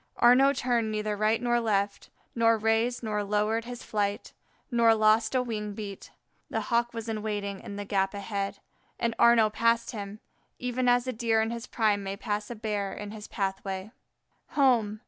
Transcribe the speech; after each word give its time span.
Arnaux 0.17 0.53
turned 0.53 0.91
neither 0.91 1.15
right 1.15 1.39
nor 1.39 1.59
left, 1.59 2.09
nor 2.33 2.57
raised 2.57 3.03
nor 3.03 3.23
lowered 3.23 3.65
his 3.65 3.83
flight, 3.83 4.33
nor 4.71 4.95
lost 4.95 5.35
a 5.35 5.43
wing 5.43 5.73
beat. 5.73 6.09
The 6.49 6.59
Hawk 6.73 6.91
was 6.91 7.07
in 7.07 7.21
waiting 7.21 7.59
in 7.61 7.75
the 7.75 7.85
gap 7.85 8.15
ahead, 8.15 8.57
and 8.99 9.13
Arnaux 9.19 9.51
passed 9.53 9.91
him, 9.91 10.19
even 10.57 10.89
as 10.89 11.05
a 11.05 11.13
Deer 11.13 11.39
in 11.39 11.51
his 11.51 11.67
prime 11.67 12.01
may 12.01 12.17
pass 12.17 12.47
by 12.47 12.53
a 12.53 12.55
Bear 12.55 12.91
in 12.91 13.11
his 13.11 13.27
pathway. 13.27 13.91
Home! 14.57 14.99